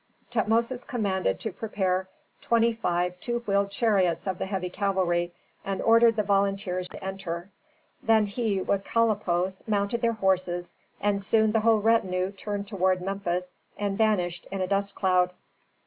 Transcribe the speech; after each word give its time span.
Tutmosis 0.31 0.83
commanded 0.83 1.39
to 1.41 1.51
prepare 1.51 2.09
twenty 2.41 2.73
five 2.73 3.19
two 3.19 3.41
wheeled 3.45 3.69
chariots 3.69 4.25
of 4.25 4.39
the 4.39 4.47
heavy 4.47 4.71
cavalry, 4.71 5.31
and 5.63 5.79
ordered 5.79 6.15
the 6.15 6.23
volunteers 6.23 6.89
to 6.89 7.03
enter. 7.05 7.51
Then 8.01 8.25
he 8.25 8.61
with 8.61 8.83
Kalippos 8.83 9.61
mounted 9.67 10.01
their 10.01 10.13
horses, 10.13 10.73
and 10.99 11.21
soon 11.21 11.51
the 11.51 11.59
whole 11.59 11.81
retinue 11.81 12.31
turned 12.31 12.67
toward 12.67 12.99
Memphis 12.99 13.53
and 13.77 13.95
vanished 13.95 14.47
in 14.49 14.59
a 14.59 14.65
dust 14.67 14.95
cloud. 14.95 15.33